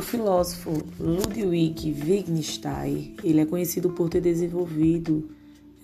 [0.00, 5.28] O filósofo Ludwig Wittgenstein, ele é conhecido por ter desenvolvido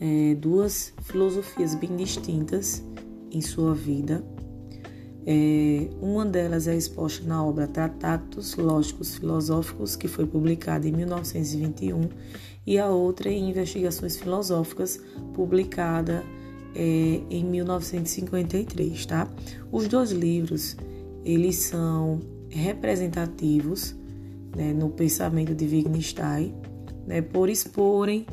[0.01, 2.83] é, duas filosofias bem distintas
[3.31, 4.25] em sua vida.
[5.27, 12.09] É, uma delas é exposta na obra Tratatos Lógicos Filosóficos, que foi publicada em 1921,
[12.67, 14.99] e a outra em Investigações Filosóficas,
[15.35, 16.25] publicada
[16.75, 19.29] é, em 1953, tá?
[19.71, 20.75] Os dois livros,
[21.23, 23.95] eles são representativos
[24.57, 26.55] né, no pensamento de Wittgenstein,
[27.07, 28.27] né, por exporem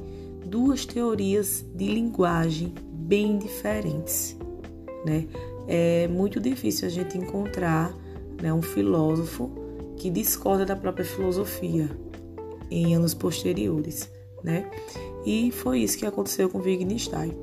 [0.46, 4.36] duas teorias de linguagem bem diferentes.
[5.05, 5.27] Né?
[5.68, 7.94] É muito difícil a gente encontrar
[8.41, 9.52] né, um filósofo
[9.98, 11.90] que discorda da própria filosofia
[12.71, 14.10] em anos posteriores.
[14.41, 14.70] Né?
[15.26, 17.34] E foi isso que aconteceu com Wittgenstein.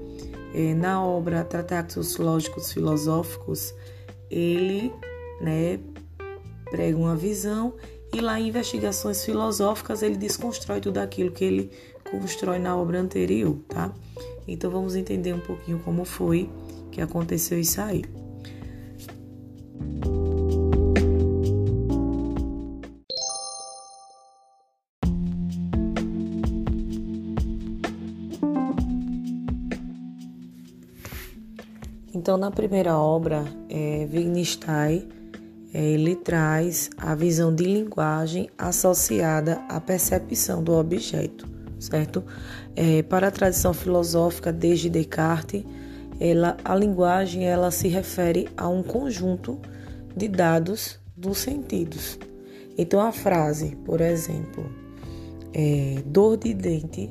[0.54, 3.74] É, na obra Tratados Lógicos Filosóficos,
[4.30, 4.92] ele
[5.40, 5.78] né,
[6.70, 7.74] prega uma visão
[8.12, 11.70] e lá em investigações filosóficas ele desconstrói tudo aquilo que ele
[12.10, 13.92] constrói na obra anterior, tá?
[14.46, 16.50] Então vamos entender um pouquinho como foi
[16.90, 18.04] que aconteceu isso aí.
[32.12, 35.19] Então, na primeira obra, é, Wittgenstein
[35.72, 42.24] ele traz a visão de linguagem associada à percepção do objeto, certo?
[42.74, 45.64] É, para a tradição filosófica desde Descartes,
[46.18, 49.58] ela, a linguagem ela se refere a um conjunto
[50.16, 52.18] de dados dos sentidos.
[52.76, 54.70] Então a frase, por exemplo,
[55.52, 57.10] é, dor de dente,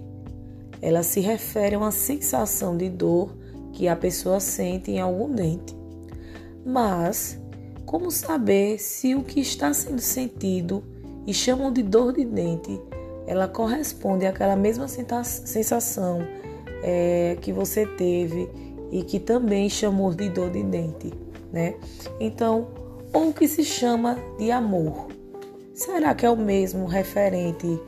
[0.81, 3.35] ela se refere a uma sensação de dor
[3.73, 5.75] que a pessoa sente em algum dente.
[6.65, 7.39] Mas
[7.89, 10.83] como saber se o que está sendo sentido
[11.25, 12.79] e chamam de dor de dente,
[13.25, 16.19] ela corresponde àquela mesma sensação
[16.83, 18.47] é, que você teve
[18.91, 21.11] e que também chamou de dor de dente,
[21.51, 21.73] né?
[22.19, 22.67] Então,
[23.11, 25.07] ou o que se chama de amor.
[25.73, 27.81] Será que é o mesmo referente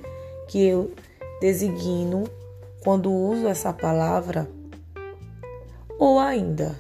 [0.48, 0.90] que eu
[1.40, 2.24] designo
[2.84, 4.50] quando uso essa palavra?
[6.00, 6.76] Ou ainda,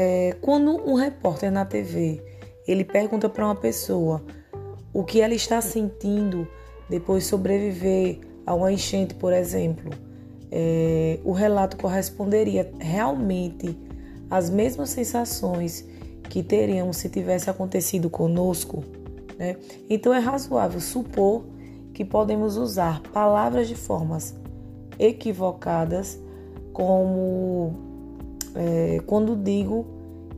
[0.00, 2.22] é, quando um repórter na TV
[2.68, 4.22] ele pergunta para uma pessoa
[4.92, 6.46] o que ela está sentindo
[6.88, 9.90] depois de sobreviver a uma enchente, por exemplo,
[10.52, 13.76] é, o relato corresponderia realmente
[14.30, 15.84] às mesmas sensações
[16.30, 18.84] que teríamos se tivesse acontecido conosco.
[19.36, 19.56] Né?
[19.90, 21.44] Então é razoável supor
[21.92, 24.32] que podemos usar palavras de formas
[24.96, 26.20] equivocadas,
[26.72, 27.87] como
[28.54, 29.86] é, quando digo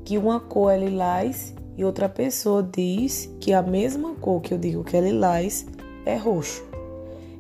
[0.05, 4.59] que uma cor é lilás e outra pessoa diz que a mesma cor que eu
[4.59, 5.67] digo que é lilás
[6.05, 6.65] é roxo.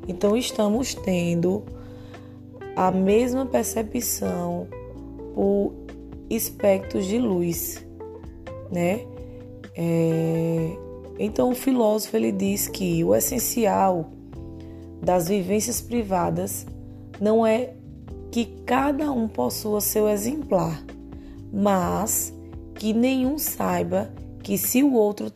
[0.06, 1.62] Então estamos tendo
[2.76, 4.66] a mesma percepção
[5.34, 5.72] por
[6.28, 7.84] espectros de luz,
[8.70, 9.00] né?
[9.76, 10.76] É...
[11.18, 14.10] Então o filósofo ele diz que o essencial
[15.02, 16.66] das vivências privadas
[17.20, 17.74] não é
[18.30, 20.82] que cada um possua seu exemplar,
[21.52, 22.32] mas
[22.74, 25.32] que nenhum saiba que se o outro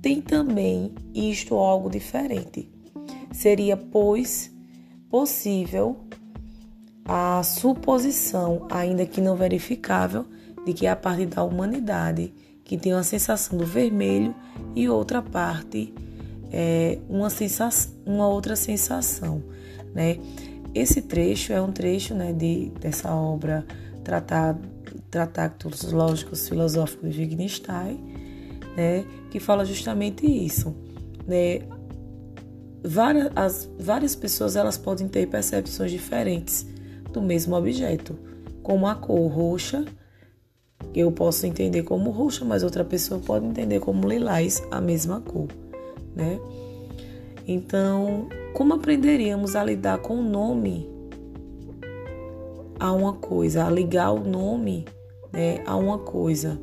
[0.00, 2.70] tem também isto ou algo diferente.
[3.32, 4.50] Seria, pois,
[5.10, 5.96] possível
[7.04, 10.26] a suposição, ainda que não verificável,
[10.64, 14.34] de que a parte da humanidade que tem uma sensação do vermelho
[14.76, 15.94] e outra parte
[16.52, 19.42] é uma, sensação, uma outra sensação,
[19.94, 20.18] né?
[20.74, 23.66] Esse trecho é um trecho né, de, dessa obra
[24.04, 24.60] Tratado,
[25.10, 27.98] Tratados Lógicos Filosóficos de Wittgenstein,
[28.76, 30.74] né, que fala justamente isso.
[31.26, 31.60] Né?
[32.84, 36.66] Várias, as, várias pessoas elas podem ter percepções diferentes
[37.12, 38.16] do mesmo objeto,
[38.62, 39.84] como a cor roxa,
[40.92, 45.20] que eu posso entender como roxa, mas outra pessoa pode entender como lilás, a mesma
[45.20, 45.48] cor,
[46.14, 46.38] né?
[47.50, 50.86] Então, como aprenderíamos a lidar com o nome
[52.78, 54.84] a uma coisa, a ligar o nome
[55.32, 56.60] né, a uma coisa?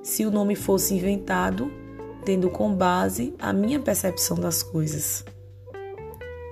[0.00, 1.68] Se o nome fosse inventado
[2.24, 5.24] tendo com base a minha percepção das coisas.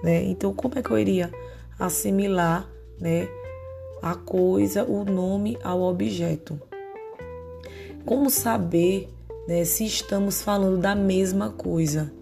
[0.03, 0.25] Né?
[0.25, 1.31] Então, como é que eu iria
[1.79, 2.69] assimilar
[2.99, 3.29] né,
[4.03, 6.61] a coisa, o nome ao objeto?
[8.05, 9.09] Como saber
[9.47, 12.16] né, se estamos falando da mesma coisa?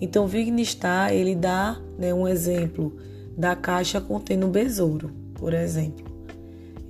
[0.00, 2.96] Então, Wittgenstein ele dá né, um exemplo
[3.36, 6.06] da caixa contendo um besouro, por exemplo.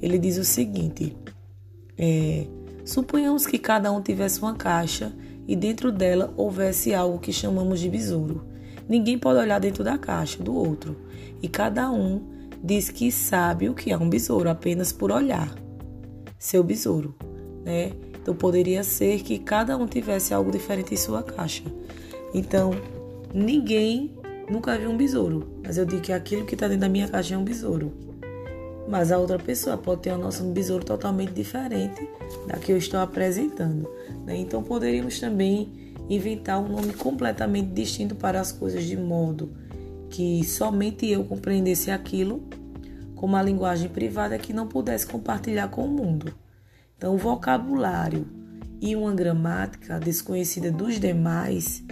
[0.01, 1.17] Ele diz o seguinte:
[1.97, 2.47] é,
[2.85, 5.13] suponhamos que cada um tivesse uma caixa
[5.47, 8.45] e dentro dela houvesse algo que chamamos de besouro.
[8.89, 10.97] Ninguém pode olhar dentro da caixa do outro,
[11.43, 12.23] e cada um
[12.63, 15.55] diz que sabe o que é um besouro apenas por olhar
[16.39, 17.15] seu besouro,
[17.65, 17.93] né?
[18.21, 21.65] Então poderia ser que cada um tivesse algo diferente em sua caixa.
[22.33, 22.73] Então,
[23.35, 24.17] ninguém
[24.51, 27.35] nunca viu um besouro, mas eu digo que aquilo que está dentro da minha caixa
[27.35, 27.93] é um besouro.
[28.89, 32.09] Mas a outra pessoa pode ter uma noção de besouro totalmente diferente
[32.47, 33.89] da que eu estou apresentando.
[34.25, 34.37] Né?
[34.37, 39.53] Então poderíamos também inventar um nome completamente distinto para as coisas, de modo
[40.09, 42.43] que somente eu compreendesse aquilo
[43.15, 46.33] como uma linguagem privada que não pudesse compartilhar com o mundo.
[46.97, 48.27] Então, o vocabulário
[48.81, 51.83] e uma gramática desconhecida dos demais,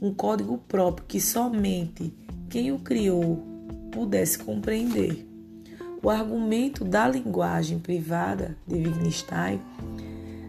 [0.00, 2.12] um código próprio que somente
[2.48, 3.42] quem o criou
[3.90, 5.26] pudesse compreender.
[6.02, 9.60] O argumento da linguagem privada de Wittgenstein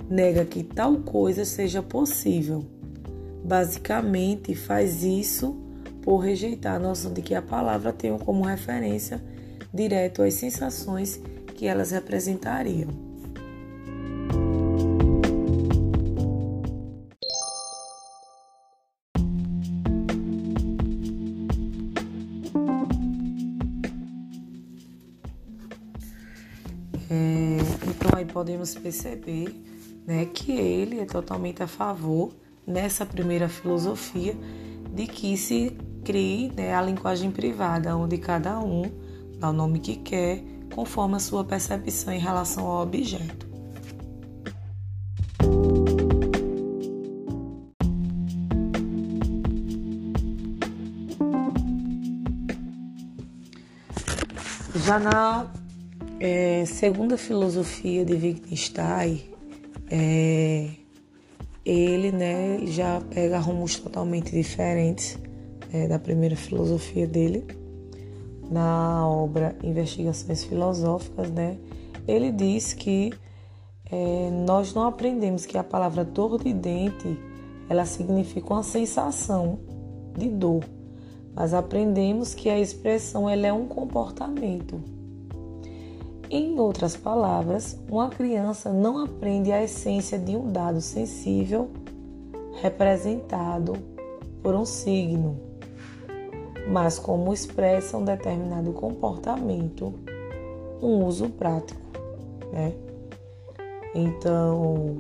[0.09, 2.65] nega que tal coisa seja possível.
[3.43, 5.55] Basicamente, faz isso
[6.01, 9.23] por rejeitar a noção de que a palavra tem como referência
[9.73, 11.19] direto às sensações
[11.55, 13.06] que elas representariam.
[28.57, 29.63] Podemos perceber
[30.05, 32.33] né, que ele é totalmente a favor
[32.65, 34.35] nessa primeira filosofia
[34.91, 38.91] de que se crie né, a linguagem privada, onde cada um
[39.37, 40.43] dá o nome que quer,
[40.73, 43.45] conforme a sua percepção em relação ao objeto.
[54.83, 55.47] Já na
[56.19, 59.23] é, segunda filosofia de Wittgenstein,
[59.89, 60.69] é,
[61.63, 65.17] ele né, já pega rumos totalmente diferentes
[65.71, 67.45] é, da primeira filosofia dele
[68.49, 71.57] na obra Investigações Filosóficas, né,
[72.07, 73.13] ele diz que
[73.91, 77.17] é, nós não aprendemos que a palavra dor de dente
[77.69, 79.59] ela significa uma sensação
[80.17, 80.63] de dor,
[81.35, 84.96] mas aprendemos que a expressão ela é um comportamento.
[86.29, 91.69] Em outras palavras, uma criança não aprende a essência de um dado sensível
[92.61, 93.73] representado
[94.41, 95.47] por um signo
[96.67, 99.93] mas como expressa um determinado comportamento,
[100.81, 101.79] um uso prático,
[102.51, 102.73] né?
[103.95, 104.97] Então,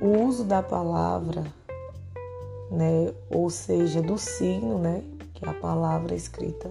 [0.00, 1.44] o uso da palavra,
[2.70, 5.02] né, ou seja, do signo, né,
[5.32, 6.68] que é a palavra escrita,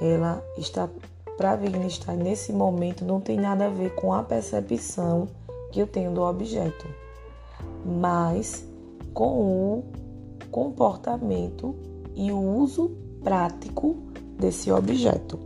[0.00, 0.88] ela está
[1.36, 5.28] para Wittgenstein nesse momento não tem nada a ver com a percepção
[5.70, 6.86] que eu tenho do objeto,
[7.84, 8.66] mas
[9.12, 9.84] com o
[10.50, 11.74] comportamento
[12.14, 13.96] e o uso prático
[14.38, 15.38] desse objeto.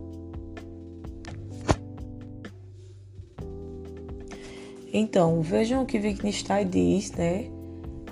[4.93, 7.47] Então, vejam o que Wittgenstein diz né,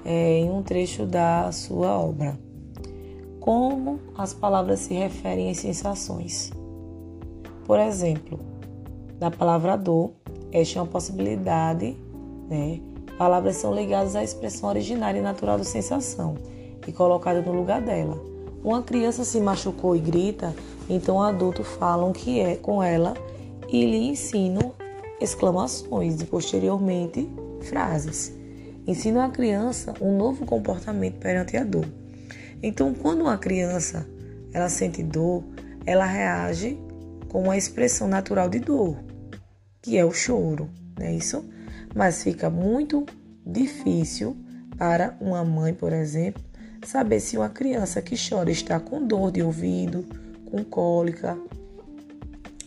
[0.04, 2.38] é, em um trecho da sua obra.
[3.48, 6.52] Como as palavras se referem às sensações.
[7.64, 8.38] Por exemplo,
[9.18, 10.12] da palavra dor,
[10.52, 11.96] esta é uma possibilidade,
[12.46, 12.78] né?
[13.16, 16.34] Palavras são ligadas à expressão originária e natural da sensação
[16.86, 18.22] e colocada no lugar dela.
[18.62, 20.54] Uma criança se machucou e grita,
[20.86, 23.14] então adultos falam que é com ela
[23.66, 24.74] e lhe ensinam
[25.18, 27.26] exclamações e posteriormente
[27.62, 28.30] frases.
[28.86, 31.86] Ensinam a criança um novo comportamento perante a dor.
[32.62, 34.06] Então, quando uma criança
[34.52, 35.44] ela sente dor,
[35.86, 36.78] ela reage
[37.28, 38.96] com uma expressão natural de dor,
[39.80, 41.44] que é o choro, não é isso?
[41.94, 43.06] Mas fica muito
[43.46, 44.36] difícil
[44.76, 46.42] para uma mãe, por exemplo,
[46.86, 50.04] saber se uma criança que chora está com dor de ouvido,
[50.50, 51.38] com cólica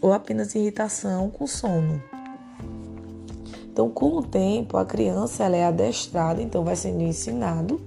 [0.02, 2.02] ou apenas irritação com sono.
[3.72, 7.80] Então, com o tempo, a criança ela é adestrada, então vai sendo ensinado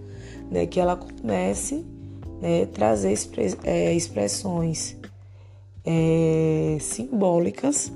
[0.51, 1.85] né, que ela comece
[2.45, 3.15] né, trazer
[3.65, 4.95] é, expressões
[5.83, 7.91] é, simbólicas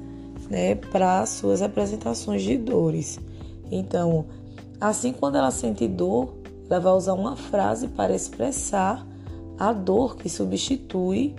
[0.49, 3.21] né, para suas apresentações de dores.
[3.71, 4.25] Então,
[4.81, 6.33] assim, quando ela sente dor,
[6.71, 9.07] ela vai usar uma frase para expressar
[9.59, 11.35] a dor que substitui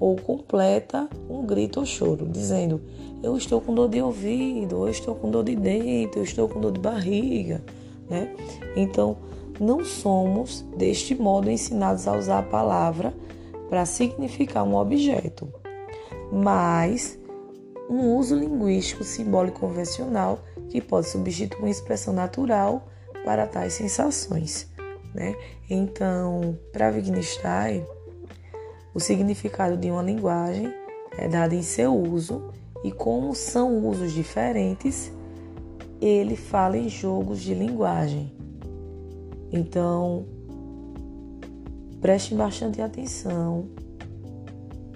[0.00, 2.80] ou completa um grito ou choro, dizendo:
[3.22, 6.60] Eu estou com dor de ouvido, eu estou com dor de dente, eu estou com
[6.60, 7.62] dor de barriga.
[8.10, 8.34] Né?
[8.76, 9.16] Então,
[9.60, 13.14] não somos deste modo ensinados a usar a palavra
[13.68, 15.52] para significar um objeto,
[16.32, 17.18] mas
[17.88, 22.86] um uso linguístico simbólico convencional que pode substituir uma expressão natural
[23.24, 24.70] para tais sensações,
[25.14, 25.34] né?
[25.68, 27.84] Então, para Wittgenstein,
[28.94, 30.72] o significado de uma linguagem
[31.16, 32.50] é dado em seu uso
[32.84, 35.12] e como são usos diferentes,
[36.00, 38.37] ele fala em jogos de linguagem.
[39.52, 40.26] Então,
[42.00, 43.68] prestem bastante atenção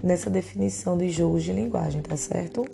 [0.03, 2.65] nessa definição de jogos de linguagem, tá certo?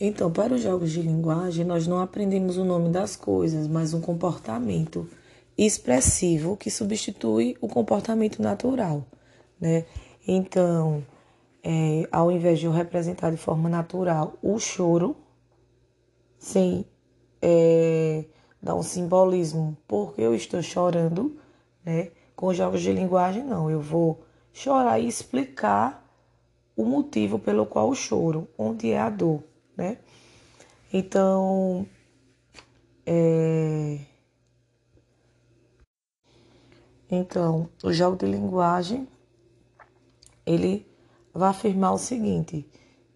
[0.00, 4.00] Então, para os jogos de linguagem, nós não aprendemos o nome das coisas, mas um
[4.00, 5.08] comportamento
[5.56, 9.04] expressivo que substitui o comportamento natural,
[9.60, 9.84] né?
[10.26, 11.04] Então,
[11.64, 15.16] é, ao invés de eu representar de forma natural o choro,
[16.38, 16.86] sem
[17.42, 18.24] é,
[18.62, 21.38] dar um simbolismo porque eu estou chorando,
[21.84, 22.10] né?
[22.36, 23.70] Com jogos de linguagem, não.
[23.70, 26.04] Eu vou chorar e explicar
[26.76, 29.42] o motivo pelo qual choro, onde é a dor
[29.78, 29.98] né?
[30.92, 31.86] Então,
[33.06, 34.00] é...
[37.08, 39.06] então, o jogo de linguagem
[40.44, 40.84] ele
[41.32, 42.66] vai afirmar o seguinte,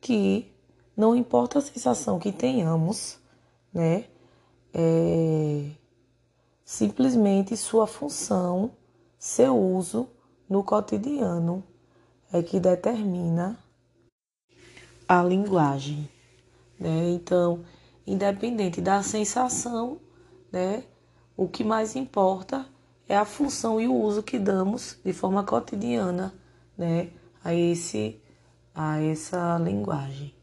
[0.00, 0.51] que
[0.96, 3.18] não importa a sensação que tenhamos,
[3.72, 4.04] né?
[4.74, 5.70] É...
[6.64, 8.70] simplesmente sua função,
[9.18, 10.08] seu uso
[10.48, 11.62] no cotidiano
[12.32, 13.58] é que determina
[15.06, 16.08] a linguagem.
[16.78, 17.10] Né?
[17.10, 17.64] Então,
[18.06, 20.00] independente da sensação,
[20.50, 20.84] né?
[21.36, 22.66] o que mais importa
[23.08, 26.32] é a função e o uso que damos de forma cotidiana
[26.76, 27.10] né?
[27.44, 28.20] a, esse,
[28.74, 30.34] a essa linguagem.